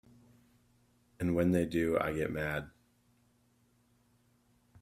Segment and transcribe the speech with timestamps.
[1.19, 2.71] And when they do I get mad.